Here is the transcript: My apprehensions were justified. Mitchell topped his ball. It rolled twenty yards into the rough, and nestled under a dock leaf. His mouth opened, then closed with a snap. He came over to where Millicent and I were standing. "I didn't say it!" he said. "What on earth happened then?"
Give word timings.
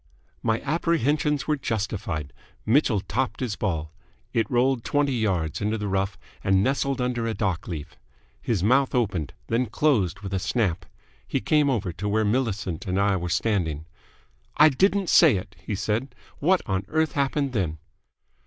My 0.41 0.61
apprehensions 0.61 1.45
were 1.47 1.57
justified. 1.57 2.33
Mitchell 2.65 3.01
topped 3.01 3.39
his 3.39 3.55
ball. 3.55 3.93
It 4.33 4.49
rolled 4.49 4.83
twenty 4.83 5.13
yards 5.13 5.61
into 5.61 5.77
the 5.77 5.87
rough, 5.87 6.17
and 6.43 6.63
nestled 6.63 6.99
under 6.99 7.27
a 7.27 7.35
dock 7.35 7.67
leaf. 7.67 7.97
His 8.41 8.63
mouth 8.63 8.95
opened, 8.95 9.33
then 9.45 9.67
closed 9.67 10.21
with 10.21 10.33
a 10.33 10.39
snap. 10.39 10.87
He 11.27 11.39
came 11.39 11.69
over 11.69 11.93
to 11.93 12.09
where 12.09 12.25
Millicent 12.25 12.87
and 12.87 12.99
I 12.99 13.15
were 13.15 13.29
standing. 13.29 13.85
"I 14.57 14.69
didn't 14.69 15.09
say 15.11 15.35
it!" 15.35 15.55
he 15.63 15.75
said. 15.75 16.15
"What 16.39 16.61
on 16.65 16.83
earth 16.87 17.11
happened 17.11 17.53
then?" 17.53 17.77